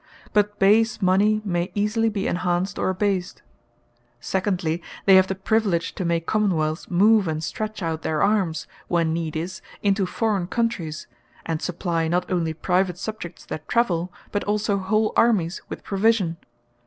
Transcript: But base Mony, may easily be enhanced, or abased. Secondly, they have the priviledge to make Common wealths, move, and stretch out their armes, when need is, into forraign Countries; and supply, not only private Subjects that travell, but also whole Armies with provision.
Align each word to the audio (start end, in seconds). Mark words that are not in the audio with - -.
But 0.33 0.57
base 0.57 0.99
Mony, 0.99 1.43
may 1.45 1.71
easily 1.75 2.09
be 2.09 2.25
enhanced, 2.25 2.79
or 2.79 2.89
abased. 2.89 3.43
Secondly, 4.19 4.81
they 5.05 5.13
have 5.13 5.27
the 5.27 5.35
priviledge 5.35 5.93
to 5.93 6.03
make 6.03 6.25
Common 6.25 6.53
wealths, 6.57 6.89
move, 6.89 7.27
and 7.27 7.43
stretch 7.43 7.83
out 7.83 8.01
their 8.01 8.23
armes, 8.23 8.65
when 8.87 9.13
need 9.13 9.35
is, 9.35 9.61
into 9.83 10.07
forraign 10.07 10.47
Countries; 10.47 11.05
and 11.45 11.61
supply, 11.61 12.07
not 12.07 12.31
only 12.31 12.51
private 12.55 12.97
Subjects 12.97 13.45
that 13.45 13.67
travell, 13.67 14.11
but 14.31 14.43
also 14.45 14.77
whole 14.79 15.13
Armies 15.15 15.61
with 15.69 15.83
provision. 15.83 16.37